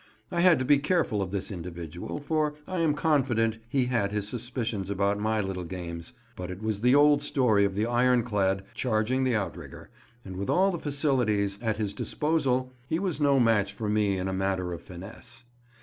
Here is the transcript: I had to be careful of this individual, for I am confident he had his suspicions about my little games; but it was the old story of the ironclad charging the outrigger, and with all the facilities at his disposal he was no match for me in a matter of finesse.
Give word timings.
I 0.31 0.41
had 0.41 0.57
to 0.57 0.65
be 0.65 0.79
careful 0.79 1.21
of 1.21 1.29
this 1.29 1.51
individual, 1.51 2.19
for 2.19 2.55
I 2.65 2.79
am 2.79 2.95
confident 2.95 3.59
he 3.69 3.85
had 3.85 4.11
his 4.11 4.27
suspicions 4.27 4.89
about 4.89 5.19
my 5.19 5.41
little 5.41 5.63
games; 5.63 6.13
but 6.35 6.49
it 6.49 6.59
was 6.59 6.81
the 6.81 6.95
old 6.95 7.21
story 7.21 7.65
of 7.65 7.75
the 7.75 7.85
ironclad 7.85 8.63
charging 8.73 9.25
the 9.25 9.35
outrigger, 9.35 9.91
and 10.25 10.37
with 10.37 10.49
all 10.49 10.71
the 10.71 10.79
facilities 10.79 11.59
at 11.61 11.77
his 11.77 11.93
disposal 11.93 12.73
he 12.87 12.97
was 12.97 13.21
no 13.21 13.39
match 13.39 13.73
for 13.73 13.87
me 13.89 14.17
in 14.17 14.27
a 14.27 14.33
matter 14.33 14.73
of 14.73 14.81
finesse. 14.81 15.43